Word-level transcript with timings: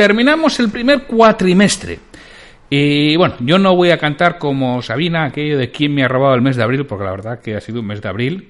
terminamos 0.00 0.58
el 0.60 0.70
primer 0.70 1.02
cuatrimestre. 1.02 1.98
Y 2.70 3.16
bueno, 3.16 3.34
yo 3.40 3.58
no 3.58 3.76
voy 3.76 3.90
a 3.90 3.98
cantar 3.98 4.38
como 4.38 4.80
Sabina, 4.80 5.26
aquello 5.26 5.58
de 5.58 5.70
quién 5.70 5.94
me 5.94 6.02
ha 6.02 6.08
robado 6.08 6.34
el 6.34 6.40
mes 6.40 6.56
de 6.56 6.62
abril, 6.62 6.86
porque 6.86 7.04
la 7.04 7.10
verdad 7.10 7.40
que 7.40 7.54
ha 7.54 7.60
sido 7.60 7.80
un 7.80 7.86
mes 7.86 8.00
de 8.00 8.08
abril, 8.08 8.48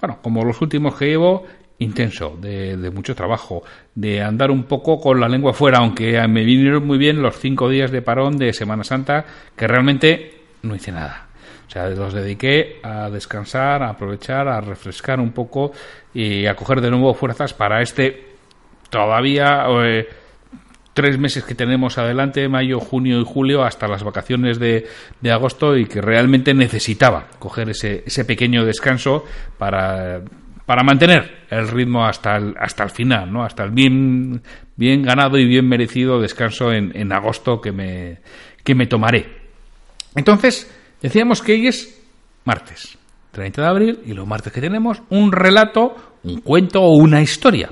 bueno, 0.00 0.20
como 0.22 0.44
los 0.44 0.60
últimos 0.60 0.94
que 0.94 1.06
llevo, 1.06 1.44
intenso, 1.78 2.38
de, 2.40 2.88
mucho 2.94 3.16
trabajo, 3.16 3.64
de 3.96 4.22
andar 4.22 4.52
un 4.52 4.62
poco 4.62 5.00
con 5.00 5.18
la 5.18 5.28
lengua 5.28 5.52
fuera, 5.52 5.78
aunque 5.78 6.24
me 6.28 6.44
vinieron 6.44 6.86
muy 6.86 6.98
bien 6.98 7.20
los 7.20 7.36
cinco 7.36 7.68
días 7.68 7.90
de 7.90 8.00
parón 8.00 8.36
de 8.36 8.52
Semana 8.52 8.84
Santa, 8.84 9.24
que 9.56 9.66
realmente 9.66 10.42
no 10.62 10.76
hice 10.76 10.92
nada. 10.92 11.26
O 11.66 11.70
sea, 11.72 11.88
los 11.88 12.14
dediqué 12.14 12.76
a 12.84 13.10
descansar, 13.10 13.82
a 13.82 13.88
aprovechar, 13.88 14.46
a 14.46 14.60
refrescar 14.60 15.18
un 15.18 15.32
poco 15.32 15.72
y 16.14 16.46
a 16.46 16.54
coger 16.54 16.80
de 16.80 16.90
nuevo 16.90 17.12
fuerzas 17.12 17.52
para 17.54 17.82
este 17.82 18.30
todavía 18.88 19.64
eh, 19.84 20.06
tres 20.94 21.18
meses 21.18 21.44
que 21.44 21.54
tenemos 21.54 21.98
adelante, 21.98 22.48
mayo, 22.48 22.78
junio 22.80 23.20
y 23.20 23.24
julio, 23.24 23.62
hasta 23.62 23.88
las 23.88 24.02
vacaciones 24.02 24.58
de, 24.58 24.86
de 25.20 25.32
agosto 25.32 25.76
y 25.76 25.86
que 25.86 26.00
realmente 26.00 26.54
necesitaba 26.54 27.28
coger 27.38 27.70
ese, 27.70 28.04
ese 28.06 28.24
pequeño 28.24 28.64
descanso 28.64 29.24
para 29.58 30.22
para 30.66 30.84
mantener 30.84 31.46
el 31.50 31.68
ritmo 31.68 32.04
hasta 32.06 32.36
el, 32.36 32.54
hasta 32.58 32.84
el 32.84 32.90
final, 32.90 33.32
¿no? 33.32 33.44
Hasta 33.44 33.64
el 33.64 33.72
bien, 33.72 34.42
bien 34.76 35.02
ganado 35.02 35.36
y 35.36 35.44
bien 35.44 35.68
merecido 35.68 36.20
descanso 36.20 36.72
en, 36.72 36.96
en 36.96 37.12
agosto 37.12 37.60
que 37.60 37.72
me, 37.72 38.20
que 38.64 38.74
me 38.74 38.86
tomaré. 38.86 39.26
Entonces, 40.14 40.72
decíamos 41.02 41.42
que 41.42 41.52
hoy 41.52 41.66
es 41.66 42.00
martes, 42.44 42.96
30 43.32 43.60
de 43.60 43.68
abril, 43.68 44.00
y 44.06 44.14
los 44.14 44.26
martes 44.26 44.52
que 44.52 44.60
tenemos 44.60 45.02
un 45.10 45.32
relato, 45.32 45.96
un 46.22 46.40
cuento 46.40 46.80
o 46.80 46.96
una 46.96 47.20
historia 47.20 47.70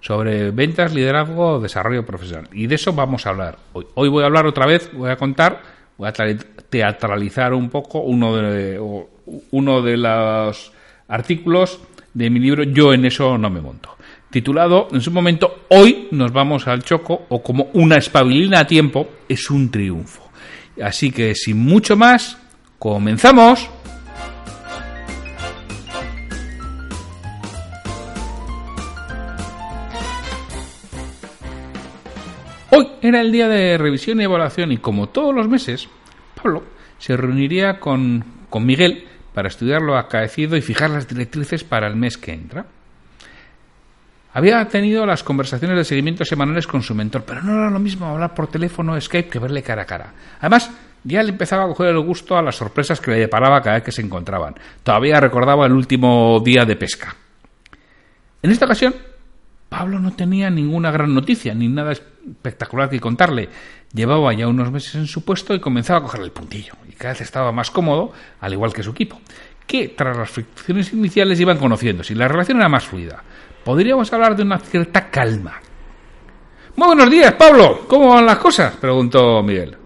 sobre 0.00 0.50
ventas, 0.50 0.94
liderazgo 0.94 1.60
desarrollo 1.60 2.04
profesional. 2.04 2.48
Y 2.52 2.66
de 2.66 2.74
eso 2.74 2.92
vamos 2.92 3.26
a 3.26 3.30
hablar 3.30 3.58
hoy. 3.72 3.86
Hoy 3.94 4.08
voy 4.08 4.22
a 4.22 4.26
hablar 4.26 4.46
otra 4.46 4.66
vez, 4.66 4.90
voy 4.92 5.10
a 5.10 5.16
contar, 5.16 5.62
voy 5.96 6.08
a 6.08 6.12
teatralizar 6.68 7.52
un 7.54 7.68
poco 7.68 8.00
uno 8.00 8.36
de, 8.36 8.80
uno 9.50 9.82
de 9.82 9.96
los 9.96 10.72
artículos 11.08 11.80
de 12.14 12.30
mi 12.30 12.40
libro 12.40 12.62
Yo 12.64 12.92
en 12.92 13.04
eso 13.04 13.36
no 13.38 13.50
me 13.50 13.60
monto. 13.60 13.96
Titulado 14.30 14.88
en 14.92 15.00
su 15.00 15.10
momento 15.10 15.64
Hoy 15.68 16.08
nos 16.12 16.32
vamos 16.32 16.68
al 16.68 16.84
choco 16.84 17.26
o 17.28 17.42
como 17.42 17.70
una 17.74 17.96
espabilina 17.96 18.60
a 18.60 18.66
tiempo 18.66 19.08
es 19.28 19.50
un 19.50 19.70
triunfo. 19.70 20.30
Así 20.82 21.10
que 21.10 21.34
sin 21.34 21.58
mucho 21.58 21.96
más, 21.96 22.38
comenzamos. 22.78 23.68
Era 33.02 33.20
el 33.20 33.32
día 33.32 33.48
de 33.48 33.78
revisión 33.78 34.20
y 34.20 34.24
evaluación 34.24 34.72
y 34.72 34.78
como 34.78 35.08
todos 35.08 35.34
los 35.34 35.48
meses, 35.48 35.88
Pablo 36.40 36.64
se 36.98 37.16
reuniría 37.16 37.80
con, 37.80 38.24
con 38.48 38.66
Miguel 38.66 39.06
para 39.34 39.48
estudiar 39.48 39.82
lo 39.82 39.96
acaecido 39.96 40.56
y 40.56 40.62
fijar 40.62 40.90
las 40.90 41.08
directrices 41.08 41.64
para 41.64 41.86
el 41.86 41.96
mes 41.96 42.16
que 42.16 42.32
entra. 42.32 42.66
Había 44.32 44.64
tenido 44.68 45.06
las 45.06 45.24
conversaciones 45.24 45.76
de 45.76 45.84
seguimiento 45.84 46.24
semanales 46.24 46.66
con 46.66 46.82
su 46.82 46.94
mentor, 46.94 47.24
pero 47.26 47.42
no 47.42 47.52
era 47.52 47.70
lo 47.70 47.80
mismo 47.80 48.06
hablar 48.06 48.34
por 48.34 48.46
teléfono 48.46 48.92
o 48.92 49.00
Skype 49.00 49.28
que 49.28 49.38
verle 49.40 49.62
cara 49.62 49.82
a 49.82 49.86
cara. 49.86 50.12
Además, 50.38 50.70
ya 51.02 51.22
le 51.22 51.30
empezaba 51.30 51.64
a 51.64 51.66
coger 51.66 51.88
el 51.88 52.00
gusto 52.00 52.36
a 52.36 52.42
las 52.42 52.56
sorpresas 52.56 53.00
que 53.00 53.10
le 53.10 53.18
deparaba 53.18 53.60
cada 53.60 53.76
vez 53.76 53.84
que 53.84 53.92
se 53.92 54.02
encontraban. 54.02 54.54
Todavía 54.82 55.18
recordaba 55.18 55.66
el 55.66 55.72
último 55.72 56.40
día 56.44 56.64
de 56.64 56.76
pesca. 56.76 57.16
En 58.42 58.50
esta 58.50 58.66
ocasión, 58.66 58.94
Pablo 59.68 59.98
no 59.98 60.12
tenía 60.12 60.50
ninguna 60.50 60.90
gran 60.90 61.12
noticia, 61.12 61.54
ni 61.54 61.68
nada 61.68 61.92
espectacular 62.28 62.88
que 62.90 63.00
contarle. 63.00 63.48
Llevaba 63.92 64.32
ya 64.32 64.48
unos 64.48 64.70
meses 64.70 64.94
en 64.94 65.06
su 65.06 65.24
puesto 65.24 65.54
y 65.54 65.60
comenzaba 65.60 66.00
a 66.00 66.02
coger 66.02 66.22
el 66.22 66.30
puntillo, 66.30 66.74
y 66.88 66.92
cada 66.92 67.12
vez 67.12 67.22
estaba 67.22 67.52
más 67.52 67.70
cómodo, 67.70 68.12
al 68.40 68.52
igual 68.52 68.72
que 68.72 68.82
su 68.82 68.90
equipo, 68.90 69.20
que 69.66 69.88
tras 69.88 70.16
las 70.16 70.30
fricciones 70.30 70.92
iniciales 70.92 71.40
iban 71.40 71.58
conociéndose 71.58 72.12
y 72.12 72.16
la 72.16 72.28
relación 72.28 72.58
era 72.58 72.68
más 72.68 72.84
fluida. 72.84 73.22
Podríamos 73.64 74.12
hablar 74.12 74.36
de 74.36 74.42
una 74.42 74.58
cierta 74.58 75.10
calma. 75.10 75.60
Muy 76.76 76.86
buenos 76.86 77.10
días, 77.10 77.32
Pablo. 77.34 77.84
¿Cómo 77.86 78.14
van 78.14 78.26
las 78.26 78.38
cosas? 78.38 78.76
preguntó 78.76 79.42
Miguel. 79.42 79.76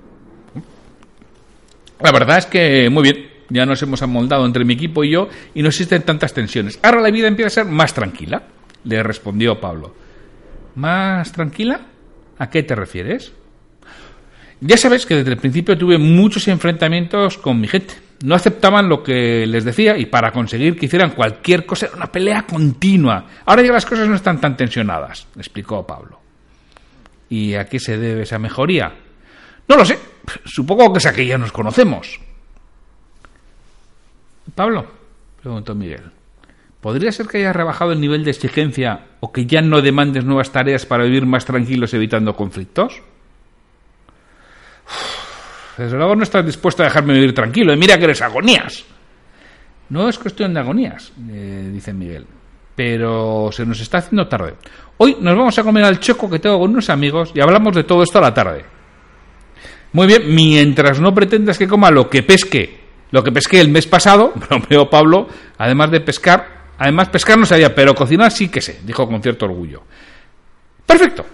La 2.00 2.12
verdad 2.12 2.38
es 2.38 2.46
que 2.46 2.88
muy 2.90 3.02
bien. 3.02 3.30
Ya 3.50 3.66
nos 3.66 3.82
hemos 3.82 4.02
amoldado 4.02 4.46
entre 4.46 4.64
mi 4.64 4.74
equipo 4.74 5.04
y 5.04 5.10
yo 5.10 5.28
y 5.54 5.62
no 5.62 5.68
existen 5.68 6.02
tantas 6.02 6.32
tensiones. 6.32 6.78
Ahora 6.82 7.00
la 7.00 7.10
vida 7.10 7.28
empieza 7.28 7.60
a 7.60 7.64
ser 7.64 7.72
más 7.72 7.92
tranquila, 7.92 8.42
le 8.84 9.02
respondió 9.02 9.60
Pablo. 9.60 9.94
¿Más 10.76 11.30
tranquila? 11.30 11.80
¿A 12.38 12.50
qué 12.50 12.62
te 12.62 12.74
refieres? 12.74 13.32
Ya 14.60 14.76
sabes 14.76 15.04
que 15.04 15.16
desde 15.16 15.32
el 15.32 15.36
principio 15.36 15.76
tuve 15.76 15.98
muchos 15.98 16.48
enfrentamientos 16.48 17.38
con 17.38 17.60
mi 17.60 17.68
gente. 17.68 17.94
No 18.24 18.34
aceptaban 18.34 18.88
lo 18.88 19.02
que 19.02 19.46
les 19.46 19.64
decía 19.64 19.98
y 19.98 20.06
para 20.06 20.32
conseguir 20.32 20.76
que 20.76 20.86
hicieran 20.86 21.10
cualquier 21.10 21.66
cosa 21.66 21.86
era 21.86 21.96
una 21.96 22.10
pelea 22.10 22.46
continua. 22.46 23.26
Ahora 23.44 23.62
ya 23.62 23.72
las 23.72 23.84
cosas 23.84 24.08
no 24.08 24.14
están 24.14 24.40
tan 24.40 24.56
tensionadas, 24.56 25.26
explicó 25.36 25.86
Pablo. 25.86 26.20
¿Y 27.28 27.54
a 27.54 27.66
qué 27.66 27.78
se 27.78 27.98
debe 27.98 28.22
esa 28.22 28.38
mejoría? 28.38 28.94
No 29.68 29.76
lo 29.76 29.84
sé. 29.84 29.98
Supongo 30.44 30.92
que 30.92 30.98
es 30.98 31.06
a 31.06 31.12
que 31.12 31.26
ya 31.26 31.36
nos 31.36 31.52
conocemos. 31.52 32.20
Pablo, 34.54 34.86
preguntó 35.42 35.74
Miguel, 35.74 36.04
¿podría 36.84 37.10
ser 37.12 37.28
que 37.28 37.38
hayas 37.38 37.56
rebajado 37.56 37.92
el 37.92 38.00
nivel 38.02 38.24
de 38.24 38.30
exigencia 38.30 39.06
o 39.20 39.32
que 39.32 39.46
ya 39.46 39.62
no 39.62 39.80
demandes 39.80 40.22
nuevas 40.22 40.52
tareas 40.52 40.84
para 40.84 41.04
vivir 41.04 41.24
más 41.24 41.46
tranquilos 41.46 41.94
evitando 41.94 42.36
conflictos? 42.36 43.00
Desde 45.78 45.96
luego 45.96 46.14
no 46.14 46.24
estás 46.24 46.44
dispuesto 46.44 46.82
a 46.82 46.84
dejarme 46.84 47.14
vivir 47.14 47.32
tranquilo. 47.32 47.72
Y 47.72 47.78
mira 47.78 47.96
que 47.96 48.04
eres 48.04 48.20
agonías. 48.20 48.84
No 49.88 50.10
es 50.10 50.18
cuestión 50.18 50.52
de 50.52 50.60
agonías, 50.60 51.10
eh, 51.30 51.70
dice 51.72 51.94
Miguel. 51.94 52.26
Pero 52.76 53.48
se 53.50 53.64
nos 53.64 53.80
está 53.80 53.98
haciendo 53.98 54.28
tarde. 54.28 54.52
Hoy 54.98 55.16
nos 55.22 55.38
vamos 55.38 55.58
a 55.58 55.62
comer 55.62 55.84
al 55.84 56.00
choco 56.00 56.28
que 56.28 56.38
tengo 56.38 56.58
con 56.58 56.70
unos 56.70 56.90
amigos 56.90 57.32
y 57.34 57.40
hablamos 57.40 57.74
de 57.74 57.84
todo 57.84 58.02
esto 58.02 58.18
a 58.18 58.22
la 58.22 58.34
tarde. 58.34 58.62
Muy 59.94 60.06
bien, 60.06 60.34
mientras 60.34 61.00
no 61.00 61.14
pretendas 61.14 61.56
que 61.56 61.66
coma 61.66 61.90
lo 61.90 62.10
que 62.10 62.22
pesque, 62.22 62.78
lo 63.10 63.24
que 63.24 63.32
pesqué 63.32 63.62
el 63.62 63.70
mes 63.70 63.86
pasado, 63.86 64.34
bromeó 64.50 64.90
Pablo, 64.90 65.28
además 65.56 65.90
de 65.90 66.02
pescar 66.02 66.53
Además, 66.78 67.08
pescar 67.08 67.38
no 67.38 67.46
sabía, 67.46 67.74
pero 67.74 67.94
cocinar 67.94 68.32
sí 68.32 68.48
que 68.48 68.60
sé, 68.60 68.80
dijo 68.84 69.06
con 69.06 69.22
cierto 69.22 69.46
orgullo. 69.46 69.82
Perfecto. 70.84 71.24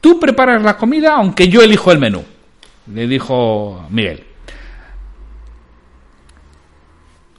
Tú 0.00 0.18
preparas 0.18 0.62
la 0.62 0.76
comida 0.76 1.14
aunque 1.14 1.48
yo 1.48 1.62
elijo 1.62 1.92
el 1.92 1.98
menú, 1.98 2.24
le 2.92 3.06
dijo 3.06 3.86
Miguel. 3.90 4.24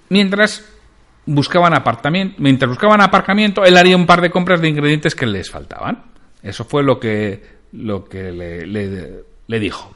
Mientras 0.09 0.65
buscaban 1.25 1.73
apartamento, 1.73 2.35
mientras 2.39 2.69
buscaban 2.69 3.01
aparcamiento, 3.01 3.63
él 3.63 3.77
haría 3.77 3.97
un 3.97 4.05
par 4.05 4.21
de 4.21 4.29
compras 4.29 4.61
de 4.61 4.69
ingredientes 4.69 5.15
que 5.15 5.25
les 5.25 5.49
faltaban. 5.49 6.05
Eso 6.41 6.63
fue 6.63 6.83
lo 6.83 6.99
que, 6.99 7.43
lo 7.73 8.05
que 8.05 8.31
le, 8.31 8.65
le 9.47 9.59
dijo. 9.59 9.95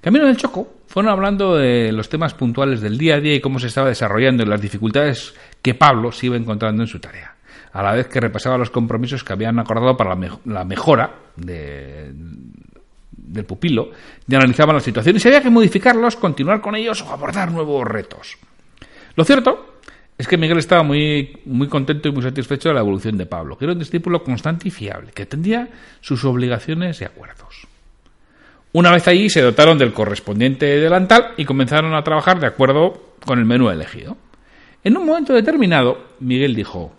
Camino 0.00 0.26
del 0.26 0.36
Choco 0.36 0.76
fueron 0.86 1.10
hablando 1.10 1.56
de 1.56 1.92
los 1.92 2.08
temas 2.08 2.34
puntuales 2.34 2.80
del 2.80 2.96
día 2.96 3.16
a 3.16 3.20
día 3.20 3.34
y 3.34 3.40
cómo 3.40 3.58
se 3.58 3.66
estaba 3.66 3.88
desarrollando 3.88 4.42
y 4.42 4.46
las 4.46 4.60
dificultades 4.60 5.34
que 5.66 5.74
Pablo 5.74 6.12
se 6.12 6.26
iba 6.26 6.36
encontrando 6.36 6.84
en 6.84 6.86
su 6.86 7.00
tarea, 7.00 7.34
a 7.72 7.82
la 7.82 7.92
vez 7.92 8.06
que 8.06 8.20
repasaba 8.20 8.56
los 8.56 8.70
compromisos 8.70 9.24
que 9.24 9.32
habían 9.32 9.58
acordado 9.58 9.96
para 9.96 10.16
la, 10.44 10.64
mejora 10.64 11.12
del 11.34 12.14
pupilo, 13.44 13.90
y 14.28 14.34
analizaban 14.36 14.76
la 14.76 14.80
situación 14.80 15.16
y 15.16 15.18
si 15.18 15.26
había 15.26 15.42
que 15.42 15.50
modificarlos, 15.50 16.14
continuar 16.14 16.60
con 16.60 16.76
ellos 16.76 17.02
o 17.02 17.10
abordar 17.10 17.50
nuevos 17.50 17.84
retos. 17.84 18.38
Lo 19.16 19.24
cierto 19.24 19.80
es 20.16 20.28
que 20.28 20.36
Miguel 20.36 20.58
estaba 20.58 20.84
muy, 20.84 21.40
muy 21.46 21.66
contento 21.66 22.08
y 22.08 22.12
muy 22.12 22.22
satisfecho 22.22 22.68
de 22.68 22.76
la 22.76 22.80
evolución 22.82 23.18
de 23.18 23.26
Pablo, 23.26 23.58
que 23.58 23.64
era 23.64 23.72
un 23.72 23.80
discípulo 23.80 24.22
constante 24.22 24.68
y 24.68 24.70
fiable, 24.70 25.10
que 25.10 25.24
atendía 25.24 25.68
sus 26.00 26.24
obligaciones 26.24 27.00
y 27.00 27.06
acuerdos. 27.06 27.66
Una 28.72 28.92
vez 28.92 29.08
allí 29.08 29.30
se 29.30 29.42
dotaron 29.42 29.78
del 29.78 29.92
correspondiente 29.92 30.66
delantal 30.66 31.32
y 31.36 31.44
comenzaron 31.44 31.92
a 31.96 32.04
trabajar 32.04 32.38
de 32.38 32.46
acuerdo 32.46 33.16
con 33.24 33.40
el 33.40 33.46
menú 33.46 33.68
elegido. 33.68 34.16
En 34.86 34.96
un 34.96 35.04
momento 35.04 35.32
determinado, 35.32 36.12
Miguel 36.20 36.54
dijo, 36.54 36.92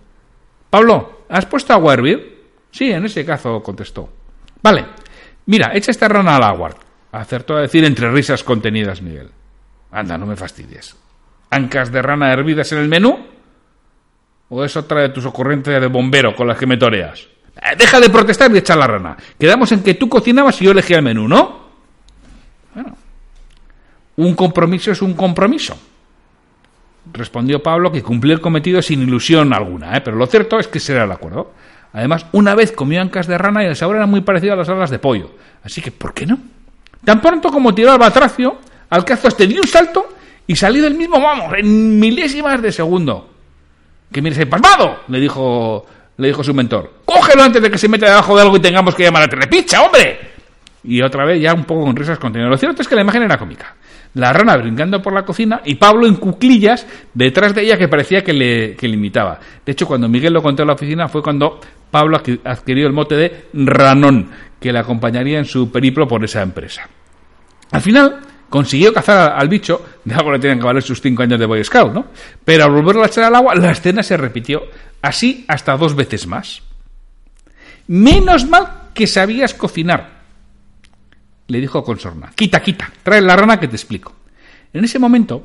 Pablo, 0.69 1.22
¿has 1.30 1.45
puesto 1.45 1.72
agua 1.72 1.92
a 1.92 1.94
hervir? 1.94 2.50
Sí, 2.69 2.92
en 2.92 3.06
ese 3.06 3.25
caso 3.25 3.63
contestó. 3.63 4.10
Vale, 4.62 4.88
mira, 5.45 5.72
echa 5.74 5.92
esta 5.92 6.10
rana 6.10 6.36
al 6.36 6.44
agua. 6.44 6.72
Acertó 7.13 7.56
a 7.56 7.62
decir 7.62 7.86
entre 7.86 8.12
risas 8.12 8.44
contenidas 8.44 9.01
Miguel. 9.01 9.30
Anda, 9.89 10.18
no 10.18 10.25
me 10.25 10.36
fastidies. 10.36 10.98
¿Ancas 11.50 11.89
de 11.89 12.01
rana 12.01 12.34
hervidas 12.34 12.69
en 12.74 12.80
el 12.80 12.89
menú? 12.89 13.25
¿O 14.50 14.66
es 14.66 14.75
otra 14.75 15.04
de 15.04 15.10
tus 15.10 15.25
ocurrencias 15.25 15.80
de 15.80 15.88
bombero 15.88 16.36
con 16.36 16.45
las 16.45 16.57
que 16.57 16.68
me 16.68 16.75
toreas? 16.75 17.25
Eh, 17.56 17.78
deja 17.78 18.01
de 18.01 18.10
protestar 18.10 18.54
y 18.54 18.57
echa 18.57 18.75
la 18.75 18.88
rana. 18.88 19.16
Quedamos 19.40 19.72
en 19.72 19.81
que 19.81 19.94
tú 19.94 20.10
cocinabas 20.10 20.62
y 20.62 20.66
yo 20.66 20.72
elegía 20.72 20.98
el 20.98 21.04
menú, 21.04 21.25
¿no? 21.25 21.69
Bueno, 22.75 22.98
un 24.18 24.36
compromiso 24.36 24.92
es 24.92 25.01
un 25.01 25.13
compromiso. 25.13 25.80
Respondió 27.13 27.63
Pablo 27.63 27.92
que 27.92 28.04
cumplió 28.04 28.33
el 28.33 28.42
cometido 28.42 28.81
sin 28.81 29.01
ilusión 29.01 29.54
alguna, 29.54 29.95
¿eh? 29.98 30.01
pero 30.01 30.18
lo 30.18 30.25
cierto 30.27 30.59
es 30.59 30.68
que 30.68 30.80
será 30.80 31.04
el 31.04 31.12
acuerdo. 31.12 31.51
Además, 31.94 32.25
una 32.31 32.54
vez 32.54 32.71
comió 32.71 33.01
ancas 33.01 33.27
de 33.27 33.38
rana 33.38 33.63
y 33.63 33.68
el 33.68 33.75
sabor 33.75 33.95
era 33.95 34.06
muy 34.06 34.21
parecido 34.21 34.54
a 34.54 34.56
las 34.56 34.69
alas 34.69 34.89
de 34.89 35.00
pollo. 35.00 35.31
Así 35.63 35.81
que, 35.81 35.92
¿por 35.92 36.13
qué 36.13 36.25
no? 36.25 36.38
Tan 37.04 37.21
pronto 37.21 37.50
como 37.50 37.74
tiró 37.74 37.92
al 37.92 37.98
batracio, 37.98 38.57
al 38.89 39.06
cazo 39.06 39.27
este 39.27 39.48
dio 39.48 39.62
un 39.62 39.68
salto 39.68 40.07
y 40.45 40.56
salió 40.56 40.83
del 40.83 40.95
mismo, 40.95 41.19
vamos, 41.19 41.54
en 41.57 42.00
milésimas 42.00 42.62
de 42.62 42.71
segundo. 42.71 43.30
Que 44.12 44.21
mires, 44.21 44.45
pasmado, 44.45 45.01
le 45.07 45.19
dijo, 45.19 45.86
le 46.18 46.27
dijo 46.27 46.44
su 46.44 46.54
mentor. 46.54 47.01
Cógelo 47.06 47.44
antes 47.44 47.62
de 47.62 47.69
que 47.69 47.77
se 47.77 47.89
meta 47.89 48.07
debajo 48.07 48.36
de 48.36 48.44
algo 48.44 48.57
y 48.57 48.59
tengamos 48.59 48.95
que 48.95 49.04
llamar 49.04 49.24
a 49.24 49.27
Telepicha, 49.27 49.81
hombre. 49.83 50.19
Y 50.83 51.01
otra 51.01 51.25
vez 51.25 51.42
ya 51.42 51.54
un 51.54 51.65
poco 51.65 51.83
con 51.83 51.95
risas 51.95 52.18
contenidas. 52.18 52.50
Lo 52.51 52.57
cierto 52.57 52.81
es 52.81 52.88
que 52.88 52.95
la 52.95 53.01
imagen 53.01 53.24
era 53.24 53.38
cómica. 53.38 53.75
La 54.13 54.33
rana 54.33 54.57
brincando 54.57 55.01
por 55.01 55.13
la 55.13 55.24
cocina 55.24 55.62
y 55.63 55.75
Pablo 55.75 56.07
en 56.07 56.15
cuclillas 56.15 56.88
detrás 57.13 57.54
de 57.54 57.62
ella 57.62 57.77
que 57.77 57.88
parecía 57.88 58.24
que 58.24 58.33
le, 58.33 58.75
que 58.75 58.88
imitaba. 58.88 59.39
De 59.65 59.71
hecho, 59.71 59.86
cuando 59.86 60.09
Miguel 60.09 60.33
lo 60.33 60.42
contó 60.42 60.63
en 60.63 60.68
la 60.68 60.74
oficina 60.74 61.07
fue 61.07 61.21
cuando 61.21 61.59
Pablo 61.92 62.21
adquirió 62.44 62.88
el 62.88 62.94
mote 62.94 63.15
de 63.15 63.45
Ranón, 63.54 64.30
que 64.59 64.74
le 64.74 64.80
acompañaría 64.80 65.39
en 65.39 65.45
su 65.45 65.71
periplo 65.71 66.07
por 66.07 66.24
esa 66.24 66.42
empresa. 66.42 66.88
Al 67.71 67.81
final 67.81 68.19
consiguió 68.50 68.94
cazar 68.94 69.33
al 69.38 69.50
bicho, 69.50 69.86
de 70.04 70.15
algo 70.15 70.31
le 70.31 70.39
tenían 70.39 70.59
que 70.59 70.65
valer 70.65 70.83
sus 70.83 71.01
cinco 71.01 71.24
años 71.24 71.39
de 71.39 71.45
Boy 71.45 71.63
Scout, 71.63 71.94
¿no? 71.94 72.07
Pero 72.44 72.63
al 72.63 72.71
volverlo 72.71 73.04
a 73.04 73.07
echar 73.07 73.25
al 73.25 73.36
agua, 73.36 73.56
la 73.56 73.71
escena 73.71 74.04
se 74.04 74.18
repitió, 74.18 74.63
así 75.01 75.45
hasta 75.48 75.77
dos 75.77 75.95
veces 75.95 76.27
más. 76.27 76.63
Menos 77.88 78.48
mal 78.48 78.89
que 78.94 79.07
sabías 79.07 79.54
cocinar, 79.54 80.17
le 81.48 81.60
dijo 81.60 81.84
con 81.84 82.00
sorna, 82.00 82.32
quita, 82.36 82.62
quita, 82.62 82.92
trae 83.04 83.22
la 83.22 83.36
rana 83.36 83.60
que 83.60 83.68
te 83.68 83.76
explico. 83.76 84.14
En 84.74 84.84
ese 84.84 85.00
momento, 85.00 85.44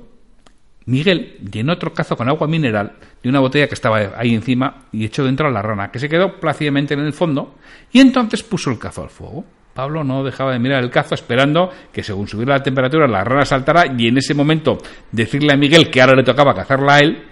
Miguel 0.86 1.38
llenó 1.50 1.74
otro 1.74 1.92
cazo 1.94 2.16
con 2.16 2.28
agua 2.28 2.48
mineral 2.48 2.92
de 3.22 3.28
una 3.28 3.40
botella 3.40 3.68
que 3.68 3.74
estaba 3.74 3.98
ahí 4.16 4.34
encima 4.34 4.86
y 4.92 5.04
echó 5.04 5.24
dentro 5.24 5.46
a 5.46 5.50
la 5.50 5.62
rana, 5.62 5.90
que 5.90 5.98
se 5.98 6.08
quedó 6.08 6.40
plácidamente 6.40 6.94
en 6.94 7.00
el 7.00 7.12
fondo, 7.12 7.54
y 7.92 8.00
entonces 8.00 8.42
puso 8.42 8.70
el 8.70 8.78
cazo 8.78 9.02
al 9.02 9.10
fuego. 9.10 9.44
Pablo 9.74 10.04
no 10.04 10.22
dejaba 10.22 10.52
de 10.52 10.58
mirar 10.58 10.82
el 10.82 10.90
cazo 10.90 11.14
esperando 11.14 11.70
que 11.92 12.02
según 12.02 12.28
subiera 12.28 12.58
la 12.58 12.62
temperatura 12.62 13.06
la 13.06 13.24
rana 13.24 13.46
saltara 13.46 13.86
y 13.86 14.08
en 14.08 14.18
ese 14.18 14.34
momento 14.34 14.78
decirle 15.10 15.54
a 15.54 15.56
Miguel 15.56 15.90
que 15.90 16.02
ahora 16.02 16.14
le 16.14 16.24
tocaba 16.24 16.54
cazarla 16.54 16.96
a 16.96 16.98
él 16.98 17.24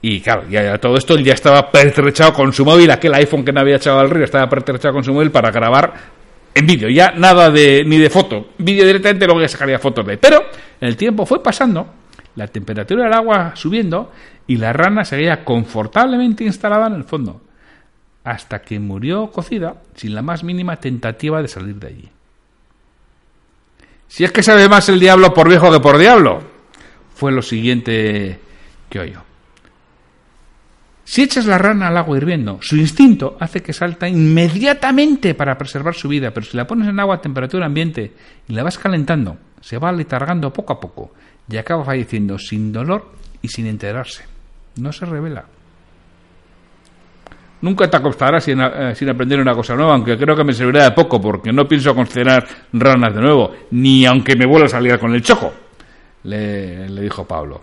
y 0.00 0.20
claro, 0.20 0.48
ya, 0.48 0.78
todo 0.78 0.96
esto 0.96 1.14
él 1.14 1.22
ya 1.22 1.34
estaba 1.34 1.70
pertrechado 1.70 2.32
con 2.32 2.52
su 2.52 2.64
móvil, 2.64 2.90
aquel 2.90 3.12
iPhone 3.14 3.44
que 3.44 3.52
no 3.52 3.60
había 3.60 3.76
echado 3.76 4.00
al 4.00 4.08
río 4.08 4.24
estaba 4.24 4.48
pertrechado 4.48 4.94
con 4.94 5.04
su 5.04 5.12
móvil 5.12 5.30
para 5.30 5.50
grabar 5.50 6.21
en 6.54 6.66
vídeo, 6.66 6.88
ya 6.88 7.12
nada 7.12 7.50
de 7.50 7.84
ni 7.84 7.98
de 7.98 8.10
foto, 8.10 8.50
vídeo 8.58 8.84
directamente 8.84 9.26
luego 9.26 9.40
ya 9.40 9.48
sacaría 9.48 9.78
fotos 9.78 10.06
de. 10.06 10.18
Pero 10.18 10.44
el 10.80 10.96
tiempo 10.96 11.24
fue 11.26 11.42
pasando, 11.42 11.86
la 12.36 12.46
temperatura 12.48 13.04
del 13.04 13.12
agua 13.12 13.52
subiendo 13.54 14.12
y 14.46 14.56
la 14.56 14.72
rana 14.72 15.04
seguía 15.04 15.44
confortablemente 15.44 16.44
instalada 16.44 16.86
en 16.86 16.94
el 16.94 17.04
fondo, 17.04 17.40
hasta 18.24 18.62
que 18.62 18.78
murió 18.78 19.30
cocida 19.30 19.76
sin 19.94 20.14
la 20.14 20.22
más 20.22 20.44
mínima 20.44 20.76
tentativa 20.76 21.40
de 21.42 21.48
salir 21.48 21.76
de 21.76 21.86
allí. 21.86 22.08
Si 24.08 24.24
es 24.24 24.32
que 24.32 24.42
sabe 24.42 24.68
más 24.68 24.88
el 24.90 25.00
diablo 25.00 25.32
por 25.32 25.48
viejo 25.48 25.72
que 25.72 25.80
por 25.80 25.96
diablo, 25.96 26.42
fue 27.14 27.32
lo 27.32 27.40
siguiente 27.40 28.38
que 28.90 29.00
oyó. 29.00 29.31
Si 31.12 31.20
echas 31.20 31.44
la 31.44 31.58
rana 31.58 31.88
al 31.88 31.98
agua 31.98 32.16
hirviendo, 32.16 32.56
su 32.62 32.74
instinto 32.74 33.36
hace 33.38 33.62
que 33.62 33.74
salta 33.74 34.08
inmediatamente 34.08 35.34
para 35.34 35.58
preservar 35.58 35.94
su 35.94 36.08
vida, 36.08 36.30
pero 36.30 36.46
si 36.46 36.56
la 36.56 36.66
pones 36.66 36.88
en 36.88 36.98
agua 36.98 37.16
a 37.16 37.20
temperatura 37.20 37.66
ambiente 37.66 38.14
y 38.48 38.54
la 38.54 38.62
vas 38.62 38.78
calentando, 38.78 39.36
se 39.60 39.76
va 39.76 39.92
letargando 39.92 40.50
poco 40.50 40.72
a 40.72 40.80
poco 40.80 41.12
y 41.50 41.58
acaba 41.58 41.84
falleciendo 41.84 42.38
sin 42.38 42.72
dolor 42.72 43.12
y 43.42 43.48
sin 43.48 43.66
enterarse. 43.66 44.24
No 44.76 44.90
se 44.90 45.04
revela. 45.04 45.44
Nunca 47.60 47.90
te 47.90 47.96
acostarás 47.98 48.44
sin, 48.44 48.62
eh, 48.62 48.94
aprender 49.10 49.38
una 49.38 49.52
cosa 49.52 49.74
nueva, 49.74 49.92
aunque 49.92 50.16
creo 50.16 50.34
que 50.34 50.44
me 50.44 50.54
servirá 50.54 50.84
de 50.84 50.92
poco, 50.92 51.20
porque 51.20 51.52
no 51.52 51.68
pienso 51.68 51.94
considerar 51.94 52.48
ranas 52.72 53.14
de 53.14 53.20
nuevo, 53.20 53.54
ni 53.72 54.06
aunque 54.06 54.34
me 54.34 54.46
vuelva 54.46 54.64
a 54.64 54.70
salir 54.70 54.98
con 54.98 55.14
el 55.14 55.20
choco, 55.20 55.52
le, 56.22 56.88
le 56.88 57.02
dijo 57.02 57.28
Pablo. 57.28 57.62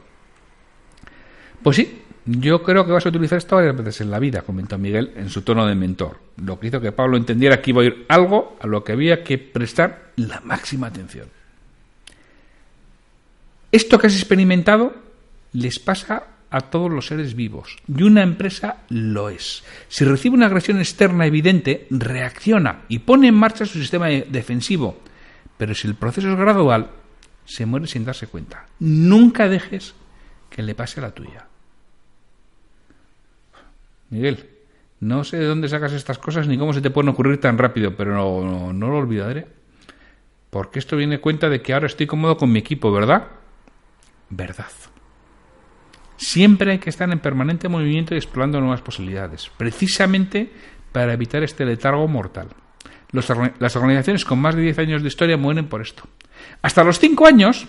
Pues 1.64 1.78
sí, 1.78 2.04
yo 2.32 2.62
creo 2.62 2.86
que 2.86 2.92
vas 2.92 3.06
a 3.06 3.10
utilizar 3.10 3.40
esto 3.40 3.56
varias 3.56 3.76
veces 3.76 4.02
en 4.02 4.12
la 4.12 4.20
vida, 4.20 4.44
comentó 4.44 4.78
Miguel 4.78 5.14
en 5.16 5.30
su 5.30 5.42
tono 5.42 5.66
de 5.66 5.74
mentor, 5.74 6.20
lo 6.38 6.60
que 6.60 6.68
hizo 6.68 6.80
que 6.80 6.92
Pablo 6.92 7.18
entendiera 7.18 7.60
que 7.60 7.72
iba 7.72 7.82
a 7.82 7.86
ir 7.86 8.06
algo 8.08 8.56
a 8.62 8.68
lo 8.68 8.84
que 8.84 8.92
había 8.92 9.24
que 9.24 9.40
prestar 9.40 10.12
la 10.16 10.40
máxima 10.42 10.88
atención. 10.88 11.28
Esto 13.72 13.98
que 13.98 14.08
has 14.08 14.16
experimentado 14.16 14.94
les 15.54 15.80
pasa 15.80 16.24
a 16.52 16.62
todos 16.62 16.92
los 16.92 17.08
seres 17.08 17.36
vivos 17.36 17.78
y 17.88 18.04
una 18.04 18.22
empresa 18.22 18.84
lo 18.90 19.30
es. 19.30 19.64
Si 19.88 20.06
recibe 20.06 20.36
una 20.36 20.46
agresión 20.46 20.78
externa 20.78 21.26
evidente, 21.26 21.88
reacciona 21.90 22.84
y 22.90 23.00
pone 23.00 23.28
en 23.28 23.36
marcha 23.36 23.66
su 23.66 23.80
sistema 23.80 24.08
defensivo. 24.08 25.00
Pero 25.58 25.74
si 25.74 25.88
el 25.88 25.96
proceso 25.96 26.30
es 26.30 26.38
gradual, 26.38 26.92
se 27.46 27.66
muere 27.66 27.88
sin 27.88 28.06
darse 28.06 28.28
cuenta. 28.28 28.68
Nunca 28.80 29.50
dejes 29.50 29.96
que 30.50 30.62
le 30.62 30.76
pase 30.76 31.00
a 31.00 31.04
la 31.04 31.12
tuya. 31.12 31.49
Miguel, 34.10 34.50
no 35.00 35.24
sé 35.24 35.38
de 35.38 35.46
dónde 35.46 35.70
sacas 35.70 35.94
estas 35.94 36.18
cosas 36.18 36.48
ni 36.48 36.58
cómo 36.58 36.74
se 36.74 36.82
te 36.82 36.90
pueden 36.90 37.10
ocurrir 37.10 37.40
tan 37.40 37.58
rápido, 37.58 37.96
pero 37.96 38.16
no, 38.74 38.74
lo 38.74 38.98
olvidaré. 38.98 39.48
Porque 40.50 40.80
esto 40.80 40.98
viene 40.98 41.20
cuenta 41.20 41.48
de 41.50 41.62
que 41.62 41.74
ahora 41.74 41.86
estoy 41.86 42.08
cómodo 42.08 42.38
con 42.38 42.52
mi 42.52 42.60
equipo, 42.60 42.92
¿verdad? 42.92 43.28
Verdad. 44.30 44.72
Siempre 46.18 46.72
hay 46.72 46.80
que 46.80 46.90
estar 46.90 47.10
en 47.10 47.20
permanente 47.20 47.70
movimiento 47.70 48.14
y 48.14 48.18
explorando 48.18 48.60
nuevas 48.60 48.82
posibilidades, 48.82 49.50
precisamente 49.58 50.52
para 50.92 51.14
evitar 51.14 51.44
este 51.44 51.66
letargo 51.66 52.08
mortal. 52.08 52.48
las 53.12 53.76
organizaciones 53.76 54.26
con 54.26 54.40
más 54.40 54.56
de 54.56 54.64
10 54.64 54.80
años 54.80 55.02
de 55.02 55.08
historia 55.08 55.38
mueren 55.38 55.68
por 55.68 55.82
esto. 55.82 56.04
Hasta 56.62 56.84
los 56.84 57.00
5 57.00 57.26
años 57.26 57.68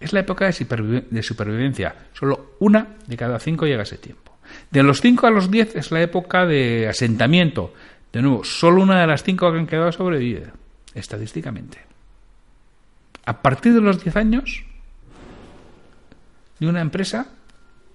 es 0.00 0.12
la 0.12 0.20
época 0.20 0.46
de, 0.46 1.22
supervivencia. 1.22 1.94
Solo 2.14 2.54
una 2.60 2.96
de 3.06 3.16
cada 3.16 3.38
5 3.38 3.66
llega 3.66 3.80
a 3.80 3.82
ese 3.82 3.98
tiempo. 3.98 4.29
De 4.70 4.82
los 4.82 5.00
5 5.00 5.26
a 5.26 5.30
los 5.30 5.50
10 5.50 5.76
es 5.76 5.90
la 5.90 6.02
época 6.02 6.46
de 6.46 6.88
asentamiento. 6.88 7.74
De 8.12 8.22
nuevo, 8.22 8.44
solo 8.44 8.82
una 8.82 9.00
de 9.00 9.06
las 9.06 9.22
5 9.22 9.52
que 9.52 9.58
han 9.58 9.66
quedado 9.66 9.92
sobrevive, 9.92 10.50
estadísticamente. 10.94 11.78
A 13.24 13.42
partir 13.42 13.74
de 13.74 13.80
los 13.80 14.02
10 14.02 14.16
años 14.16 14.64
de 16.58 16.68
una 16.68 16.80
empresa, 16.80 17.28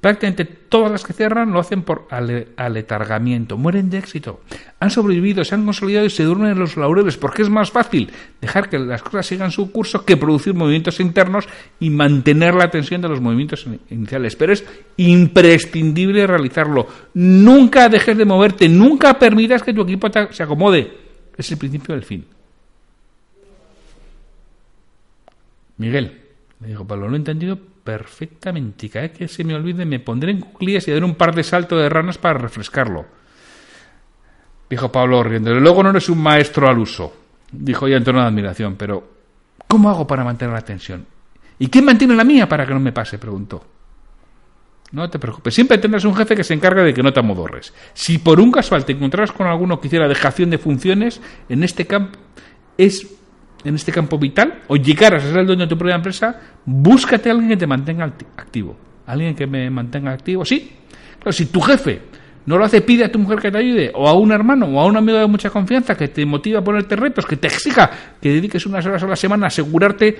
Prácticamente 0.05 0.45
todas 0.45 0.91
las 0.91 1.03
que 1.03 1.13
cierran 1.13 1.51
lo 1.51 1.59
hacen 1.59 1.81
por 1.81 2.07
aletargamiento, 2.11 3.57
mueren 3.57 3.89
de 3.89 3.97
éxito. 3.97 4.41
Han 4.79 4.91
sobrevivido, 4.91 5.43
se 5.43 5.55
han 5.55 5.65
consolidado 5.65 6.05
y 6.05 6.11
se 6.11 6.23
duermen 6.23 6.51
en 6.51 6.59
los 6.59 6.77
laureles, 6.77 7.17
porque 7.17 7.41
es 7.41 7.49
más 7.49 7.71
fácil 7.71 8.11
dejar 8.39 8.69
que 8.69 8.77
las 8.77 9.01
cosas 9.01 9.25
sigan 9.25 9.49
su 9.49 9.71
curso 9.71 10.05
que 10.05 10.15
producir 10.15 10.53
movimientos 10.53 10.99
internos 10.99 11.47
y 11.79 11.89
mantener 11.89 12.53
la 12.53 12.69
tensión 12.69 13.01
de 13.01 13.09
los 13.09 13.19
movimientos 13.19 13.65
iniciales. 13.89 14.35
Pero 14.35 14.53
es 14.53 14.63
imprescindible 14.97 16.27
realizarlo. 16.27 16.87
Nunca 17.15 17.89
dejes 17.89 18.15
de 18.15 18.25
moverte, 18.25 18.69
nunca 18.69 19.17
permitas 19.17 19.63
que 19.63 19.73
tu 19.73 19.81
equipo 19.81 20.07
se 20.29 20.43
acomode. 20.43 20.93
Es 21.35 21.51
el 21.51 21.57
principio 21.57 21.95
del 21.95 22.03
fin. 22.03 22.27
Miguel, 25.77 26.24
le 26.61 26.67
dijo 26.69 26.85
Pablo, 26.85 27.07
lo 27.07 27.15
he 27.15 27.17
entendido 27.17 27.57
perfectamente. 27.57 28.89
Cada 28.89 29.07
vez 29.07 29.17
que 29.17 29.27
se 29.27 29.43
me 29.43 29.55
olvide 29.55 29.85
me 29.85 29.99
pondré 29.99 30.31
en 30.31 30.39
cuclillas 30.39 30.87
y 30.87 30.91
daré 30.91 31.05
un 31.05 31.15
par 31.15 31.35
de 31.35 31.43
saltos 31.43 31.79
de 31.79 31.89
ranas 31.89 32.17
para 32.17 32.39
refrescarlo. 32.39 33.05
Dijo 34.69 34.91
Pablo 34.91 35.23
riendo. 35.23 35.53
Luego 35.53 35.83
no 35.83 35.91
eres 35.91 36.09
un 36.09 36.21
maestro 36.21 36.67
al 36.67 36.79
uso. 36.79 37.13
Dijo 37.51 37.87
ya 37.87 37.97
en 37.97 38.03
tono 38.03 38.21
de 38.21 38.27
admiración. 38.27 38.75
Pero, 38.75 39.07
¿cómo 39.67 39.89
hago 39.89 40.07
para 40.07 40.23
mantener 40.23 40.53
la 40.53 40.61
tensión? 40.61 41.05
¿Y 41.59 41.67
quién 41.67 41.85
mantiene 41.85 42.15
la 42.15 42.23
mía 42.23 42.49
para 42.49 42.65
que 42.65 42.73
no 42.73 42.79
me 42.79 42.91
pase? 42.91 43.17
Preguntó. 43.17 43.63
No 44.91 45.09
te 45.09 45.19
preocupes, 45.19 45.53
siempre 45.53 45.77
tendrás 45.77 46.05
un 46.05 46.15
jefe 46.15 46.35
que 46.35 46.43
se 46.43 46.53
encarga 46.53 46.83
de 46.83 46.93
que 46.93 47.03
no 47.03 47.11
te 47.11 47.19
amodorres. 47.19 47.73
Si 47.93 48.17
por 48.17 48.39
un 48.39 48.51
casual 48.51 48.85
te 48.85 48.93
encontrarás 48.93 49.31
con 49.31 49.47
alguno 49.47 49.79
que 49.79 49.87
hiciera 49.87 50.07
dejación 50.07 50.49
de 50.49 50.57
funciones, 50.57 51.21
en 51.49 51.63
este 51.63 51.85
campo 51.85 52.17
es 52.77 53.07
en 53.65 53.75
este 53.75 53.91
campo 53.91 54.17
vital 54.17 54.61
o 54.67 54.75
llegaras 54.77 55.23
a 55.23 55.27
ser 55.27 55.39
el 55.39 55.47
dueño 55.47 55.63
de 55.63 55.67
tu 55.67 55.77
propia 55.77 55.95
empresa, 55.95 56.39
búscate 56.65 57.29
a 57.29 57.33
alguien 57.33 57.49
que 57.49 57.57
te 57.57 57.67
mantenga 57.67 58.05
activo. 58.05 58.77
Alguien 59.07 59.35
que 59.35 59.47
me 59.47 59.69
mantenga 59.69 60.11
activo, 60.11 60.45
sí. 60.45 60.71
Pero 61.19 61.31
si 61.31 61.47
tu 61.47 61.59
jefe 61.61 62.01
no 62.45 62.57
lo 62.57 62.65
hace, 62.65 62.81
pide 62.81 63.05
a 63.05 63.11
tu 63.11 63.17
mujer 63.17 63.39
que 63.39 63.51
te 63.51 63.57
ayude, 63.57 63.91
o 63.95 64.07
a 64.07 64.13
un 64.13 64.31
hermano, 64.31 64.67
o 64.67 64.79
a 64.79 64.85
un 64.85 64.95
amigo 64.95 65.17
de 65.17 65.27
mucha 65.27 65.49
confianza 65.49 65.95
que 65.95 66.07
te 66.07 66.25
motiva 66.25 66.59
a 66.59 66.63
ponerte 66.63 66.95
retos, 66.95 67.25
que 67.25 67.37
te 67.37 67.47
exija 67.47 67.89
que 68.21 68.29
dediques 68.29 68.65
unas 68.67 68.85
horas 68.85 69.01
a 69.01 69.07
la 69.07 69.15
semana 69.15 69.45
a 69.45 69.47
asegurarte 69.47 70.15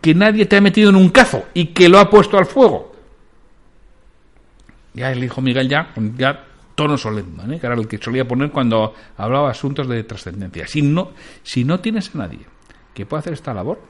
que 0.00 0.14
nadie 0.14 0.46
te 0.46 0.56
ha 0.56 0.60
metido 0.60 0.90
en 0.90 0.96
un 0.96 1.08
cazo 1.08 1.46
y 1.54 1.66
que 1.66 1.88
lo 1.88 1.98
ha 1.98 2.08
puesto 2.08 2.38
al 2.38 2.46
fuego. 2.46 2.94
Ya 4.94 5.10
el 5.10 5.24
hijo 5.24 5.40
Miguel 5.40 5.68
ya, 5.68 5.92
ya 6.16 6.44
tono 6.74 6.98
solemne, 6.98 7.56
¿eh? 7.56 7.60
que 7.60 7.66
era 7.66 7.74
el 7.74 7.86
que 7.86 7.98
solía 7.98 8.26
poner 8.26 8.50
cuando 8.50 8.94
hablaba 9.16 9.50
asuntos 9.50 9.88
de 9.88 10.02
trascendencia. 10.04 10.66
Si 10.66 10.82
no, 10.82 11.12
si 11.42 11.64
no 11.64 11.80
tienes 11.80 12.14
a 12.14 12.18
nadie 12.18 12.46
que 12.92 13.06
pueda 13.06 13.20
hacer 13.20 13.32
esta 13.32 13.54
labor, 13.54 13.80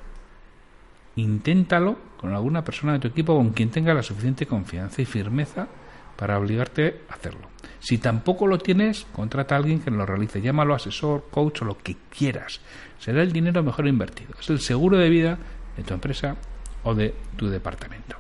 inténtalo 1.17 1.97
con 2.19 2.35
alguna 2.35 2.65
persona 2.65 2.95
de 2.95 2.99
tu 3.01 3.09
equipo 3.09 3.37
con 3.37 3.51
quien 3.51 3.71
tenga 3.71 3.95
la 3.95 4.03
suficiente 4.03 4.47
confianza 4.47 5.03
y 5.03 5.05
firmeza 5.05 5.69
para 6.17 6.39
obligarte 6.39 7.03
a 7.09 7.15
hacerlo. 7.15 7.49
Si 7.81 7.99
tampoco 7.99 8.47
lo 8.47 8.59
tienes, 8.59 9.07
contrata 9.13 9.55
a 9.55 9.59
alguien 9.59 9.81
que 9.81 9.91
lo 9.91 10.07
realice. 10.07 10.41
Llámalo 10.41 10.75
asesor, 10.75 11.27
coach 11.31 11.63
o 11.63 11.65
lo 11.67 11.77
que 11.77 11.97
quieras. 12.09 12.61
Será 12.99 13.23
el 13.23 13.33
dinero 13.33 13.63
mejor 13.63 13.87
invertido. 13.87 14.31
Es 14.41 14.49
el 14.49 14.61
seguro 14.61 14.97
de 14.97 15.11
vida 15.11 15.39
de 15.77 15.83
tu 15.83 15.93
empresa 15.93 16.37
o 16.85 16.95
de 16.95 17.15
tu 17.37 17.49
departamento. 17.49 18.17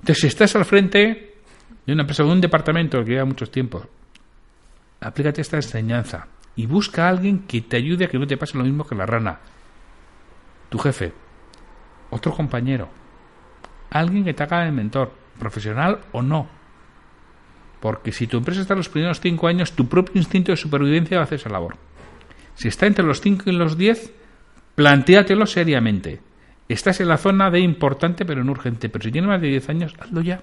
Entonces, 0.00 0.22
si 0.22 0.26
estás 0.26 0.56
al 0.56 0.64
frente, 0.64 1.29
de 1.90 1.94
una 1.94 2.02
empresa 2.04 2.22
o 2.22 2.26
de 2.26 2.32
un 2.32 2.40
departamento 2.40 3.04
que 3.04 3.10
lleva 3.10 3.24
muchos 3.24 3.50
tiempos, 3.50 3.82
aplícate 5.00 5.40
esta 5.40 5.56
enseñanza 5.56 6.28
y 6.54 6.66
busca 6.66 7.06
a 7.06 7.08
alguien 7.08 7.40
que 7.40 7.62
te 7.62 7.76
ayude 7.76 8.04
a 8.04 8.08
que 8.08 8.16
no 8.16 8.28
te 8.28 8.36
pase 8.36 8.56
lo 8.56 8.62
mismo 8.62 8.86
que 8.86 8.94
la 8.94 9.06
rana. 9.06 9.40
Tu 10.68 10.78
jefe, 10.78 11.12
otro 12.10 12.32
compañero, 12.32 12.88
alguien 13.90 14.24
que 14.24 14.34
te 14.34 14.44
haga 14.44 14.60
de 14.60 14.70
mentor, 14.70 15.12
profesional 15.36 15.98
o 16.12 16.22
no. 16.22 16.48
Porque 17.80 18.12
si 18.12 18.28
tu 18.28 18.36
empresa 18.36 18.60
está 18.60 18.74
en 18.74 18.78
los 18.78 18.88
primeros 18.88 19.18
cinco 19.18 19.48
años, 19.48 19.72
tu 19.72 19.88
propio 19.88 20.12
instinto 20.14 20.52
de 20.52 20.56
supervivencia 20.56 21.16
va 21.16 21.22
a 21.22 21.24
hacer 21.24 21.40
esa 21.40 21.50
labor. 21.50 21.74
Si 22.54 22.68
está 22.68 22.86
entre 22.86 23.04
los 23.04 23.20
cinco 23.20 23.50
y 23.50 23.52
los 23.52 23.76
diez, 23.76 24.14
plantéatelo 24.76 25.44
seriamente. 25.44 26.20
Estás 26.68 27.00
en 27.00 27.08
la 27.08 27.16
zona 27.16 27.50
de 27.50 27.58
importante 27.58 28.24
pero 28.24 28.44
no 28.44 28.52
urgente. 28.52 28.88
Pero 28.88 29.02
si 29.02 29.10
tienes 29.10 29.28
más 29.28 29.40
de 29.40 29.48
diez 29.48 29.68
años, 29.68 29.96
hazlo 29.98 30.20
ya 30.20 30.40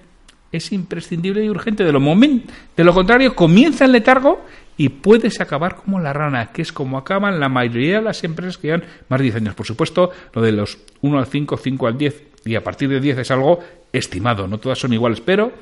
es 0.52 0.72
imprescindible 0.72 1.44
y 1.44 1.50
urgente. 1.50 1.84
De 1.84 1.92
lo, 1.92 2.00
de 2.00 2.84
lo 2.84 2.94
contrario, 2.94 3.34
comienza 3.34 3.84
el 3.84 3.92
letargo 3.92 4.44
y 4.76 4.88
puedes 4.90 5.40
acabar 5.40 5.76
como 5.76 6.00
la 6.00 6.12
rana, 6.12 6.52
que 6.52 6.62
es 6.62 6.72
como 6.72 6.98
acaban 6.98 7.40
la 7.40 7.48
mayoría 7.48 7.96
de 7.96 8.02
las 8.02 8.22
empresas 8.24 8.56
que 8.56 8.68
llevan 8.68 8.84
más 9.08 9.18
de 9.18 9.24
10 9.24 9.36
años. 9.36 9.54
Por 9.54 9.66
supuesto, 9.66 10.10
lo 10.32 10.40
de 10.40 10.52
los 10.52 10.78
1 11.02 11.18
al 11.18 11.26
5, 11.26 11.56
5 11.56 11.86
al 11.86 11.98
10 11.98 12.22
y 12.44 12.54
a 12.54 12.62
partir 12.62 12.88
de 12.88 13.00
10 13.00 13.18
es 13.18 13.30
algo 13.30 13.58
estimado, 13.92 14.46
no 14.46 14.58
todas 14.58 14.78
son 14.78 14.92
iguales, 14.92 15.20
pero 15.20 15.52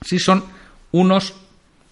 sí 0.00 0.18
son 0.18 0.42
unos 0.90 1.34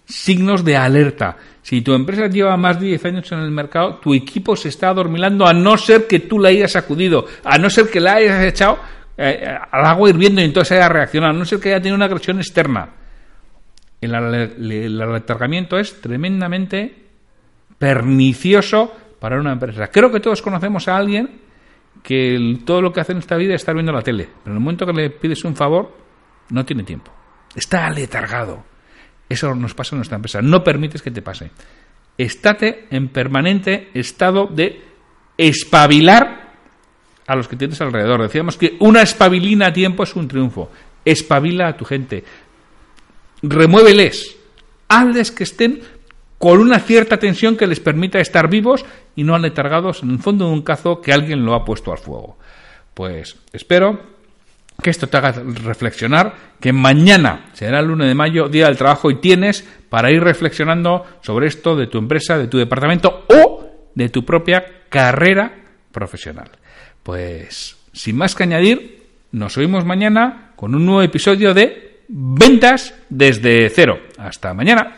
signos 0.06 0.64
de 0.64 0.76
alerta. 0.76 1.36
Si 1.62 1.82
tu 1.82 1.94
empresa 1.94 2.26
lleva 2.26 2.56
más 2.56 2.80
de 2.80 2.86
10 2.86 3.04
años 3.04 3.32
en 3.32 3.38
el 3.38 3.50
mercado, 3.52 4.00
tu 4.02 4.12
equipo 4.12 4.56
se 4.56 4.70
está 4.70 4.88
adormilando 4.88 5.46
a 5.46 5.52
no 5.52 5.76
ser 5.76 6.08
que 6.08 6.18
tú 6.18 6.40
la 6.40 6.48
hayas 6.48 6.72
sacudido, 6.72 7.26
a 7.44 7.58
no 7.58 7.70
ser 7.70 7.88
que 7.88 8.00
la 8.00 8.14
hayas 8.14 8.42
echado 8.42 8.78
eh, 9.22 9.58
al 9.70 9.84
agua 9.84 10.08
hirviendo 10.08 10.40
y 10.40 10.44
entonces 10.44 10.72
haya 10.72 10.88
reaccionado, 10.88 11.34
no 11.34 11.44
sé 11.44 11.60
que 11.60 11.68
haya 11.68 11.80
tenido 11.82 11.96
una 11.96 12.06
agresión 12.06 12.38
externa. 12.38 12.88
El, 14.00 14.14
el, 14.14 15.22
es 15.72 16.00
tremendamente 16.00 17.04
pernicioso 17.78 18.96
para 19.20 19.38
una 19.38 19.52
empresa. 19.52 19.88
Creo 19.88 20.10
que 20.10 20.20
todos 20.20 20.40
conocemos 20.40 20.88
a 20.88 20.96
alguien 20.96 21.42
que 22.02 22.60
todo 22.64 22.80
lo 22.80 22.94
que 22.94 23.00
hace 23.00 23.12
en 23.12 23.18
esta 23.18 23.36
vida 23.36 23.54
es 23.54 23.60
estar 23.60 23.74
viendo 23.74 23.92
la 23.92 24.00
tele, 24.00 24.26
pero 24.42 24.52
en 24.52 24.56
el 24.56 24.60
momento 24.60 24.86
que 24.86 24.94
le 24.94 25.10
pides 25.10 25.44
un 25.44 25.54
favor, 25.54 25.94
no 26.48 26.64
tiene 26.64 26.84
tiempo. 26.84 27.12
Está 27.54 27.88
aletargado. 27.88 28.64
Eso 29.28 29.54
nos 29.54 29.74
pasa 29.74 29.94
en 29.94 29.98
nuestra 29.98 30.16
empresa. 30.16 30.40
No 30.40 30.64
permites 30.64 31.02
que 31.02 31.10
te 31.10 31.20
pase. 31.20 31.50
Estate 32.16 32.86
en 32.90 33.08
permanente 33.08 33.90
estado 33.92 34.46
de 34.46 34.82
espabilar 35.36 36.49
a 37.30 37.36
los 37.36 37.46
que 37.46 37.54
tienes 37.54 37.80
alrededor. 37.80 38.20
Decíamos 38.22 38.56
que 38.56 38.76
una 38.80 39.02
espabilina 39.02 39.68
a 39.68 39.72
tiempo 39.72 40.02
es 40.02 40.16
un 40.16 40.26
triunfo. 40.26 40.68
Espabila 41.04 41.68
a 41.68 41.76
tu 41.76 41.84
gente. 41.84 42.24
Remuéveles. 43.40 44.36
Hazles 44.88 45.30
que 45.30 45.44
estén 45.44 45.80
con 46.38 46.58
una 46.58 46.80
cierta 46.80 47.18
tensión 47.18 47.56
que 47.56 47.68
les 47.68 47.78
permita 47.78 48.18
estar 48.18 48.50
vivos 48.50 48.84
y 49.14 49.22
no 49.22 49.36
aletargados 49.36 50.02
en 50.02 50.10
el 50.10 50.18
fondo 50.18 50.46
de 50.46 50.54
un 50.54 50.62
cazo 50.62 51.00
que 51.00 51.12
alguien 51.12 51.44
lo 51.44 51.54
ha 51.54 51.64
puesto 51.64 51.92
al 51.92 51.98
fuego. 51.98 52.36
Pues 52.94 53.36
espero 53.52 54.00
que 54.82 54.90
esto 54.90 55.06
te 55.06 55.16
haga 55.16 55.32
reflexionar, 55.62 56.34
que 56.58 56.72
mañana 56.72 57.50
será 57.52 57.78
el 57.78 57.92
1 57.92 58.06
de 58.06 58.14
mayo, 58.14 58.48
Día 58.48 58.66
del 58.66 58.76
Trabajo, 58.76 59.08
y 59.08 59.20
tienes 59.20 59.64
para 59.88 60.10
ir 60.10 60.20
reflexionando 60.20 61.04
sobre 61.20 61.46
esto 61.46 61.76
de 61.76 61.86
tu 61.86 61.98
empresa, 61.98 62.36
de 62.36 62.48
tu 62.48 62.58
departamento 62.58 63.24
o 63.28 63.90
de 63.94 64.08
tu 64.08 64.24
propia 64.24 64.64
carrera 64.88 65.54
profesional. 65.92 66.50
Pues 67.02 67.76
sin 67.92 68.16
más 68.16 68.34
que 68.34 68.44
añadir, 68.44 69.06
nos 69.32 69.56
oímos 69.56 69.84
mañana 69.84 70.52
con 70.56 70.74
un 70.74 70.84
nuevo 70.84 71.02
episodio 71.02 71.54
de 71.54 72.02
Ventas 72.08 72.94
desde 73.08 73.70
cero. 73.70 73.98
Hasta 74.18 74.52
mañana. 74.52 74.96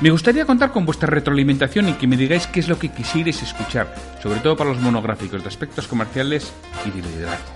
Me 0.00 0.10
gustaría 0.10 0.44
contar 0.44 0.72
con 0.72 0.84
vuestra 0.84 1.08
retroalimentación 1.08 1.88
y 1.88 1.92
que 1.92 2.08
me 2.08 2.16
digáis 2.16 2.48
qué 2.48 2.58
es 2.58 2.68
lo 2.68 2.78
que 2.78 2.88
quisierais 2.88 3.40
escuchar, 3.40 3.94
sobre 4.20 4.40
todo 4.40 4.56
para 4.56 4.70
los 4.70 4.80
monográficos 4.80 5.42
de 5.42 5.48
aspectos 5.48 5.86
comerciales 5.86 6.52
y 6.84 6.90
de 6.90 7.06
liderazgo. 7.06 7.52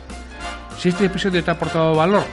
Si 0.78 0.90
este 0.90 1.06
episodio 1.06 1.42
te 1.42 1.50
ha 1.50 1.54
aportado 1.54 1.96
valor, 1.96 2.24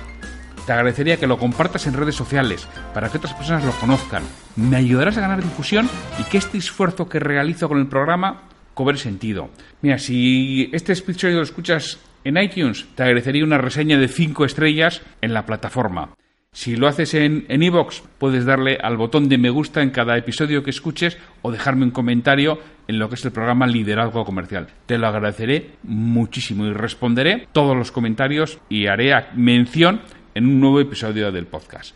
te 0.67 0.71
agradecería 0.71 1.17
que 1.17 1.25
lo 1.25 1.39
compartas 1.39 1.87
en 1.87 1.95
redes 1.95 2.13
sociales 2.13 2.67
para 2.93 3.09
que 3.09 3.17
otras 3.17 3.33
personas 3.33 3.63
lo 3.65 3.71
conozcan. 3.71 4.21
Me 4.55 4.77
ayudarás 4.77 5.17
a 5.17 5.21
ganar 5.21 5.41
difusión 5.41 5.89
y 6.19 6.23
que 6.25 6.37
este 6.37 6.59
esfuerzo 6.59 7.09
que 7.09 7.19
realizo 7.19 7.67
con 7.67 7.79
el 7.79 7.87
programa 7.87 8.43
cobre 8.73 8.97
sentido. 8.97 9.49
Mira, 9.81 9.97
si 9.97 10.69
este 10.73 10.93
episodio 10.93 11.37
lo 11.37 11.43
escuchas 11.43 11.99
en 12.23 12.37
iTunes, 12.37 12.85
te 12.95 13.03
agradecería 13.03 13.43
una 13.43 13.57
reseña 13.57 13.97
de 13.97 14.07
5 14.07 14.45
estrellas 14.45 15.01
en 15.21 15.33
la 15.33 15.45
plataforma. 15.45 16.15
Si 16.51 16.75
lo 16.75 16.87
haces 16.87 17.15
en 17.15 17.45
Evox, 17.49 18.03
puedes 18.19 18.45
darle 18.45 18.77
al 18.81 18.95
botón 18.95 19.27
de 19.27 19.39
me 19.39 19.49
gusta 19.49 19.81
en 19.81 19.89
cada 19.89 20.17
episodio 20.17 20.61
que 20.61 20.69
escuches 20.69 21.17
o 21.41 21.51
dejarme 21.51 21.85
un 21.85 21.91
comentario 21.91 22.59
en 22.87 22.99
lo 22.99 23.09
que 23.09 23.15
es 23.15 23.25
el 23.25 23.31
programa 23.31 23.65
Liderazgo 23.65 24.23
Comercial. 24.23 24.67
Te 24.85 24.99
lo 24.99 25.07
agradeceré 25.07 25.71
muchísimo 25.81 26.65
y 26.65 26.73
responderé 26.73 27.47
todos 27.51 27.75
los 27.75 27.91
comentarios 27.91 28.59
y 28.69 28.85
haré 28.85 29.13
mención 29.35 30.01
en 30.35 30.45
un 30.45 30.59
nuevo 30.59 30.79
episodio 30.79 31.31
del 31.31 31.47
podcast. 31.47 31.95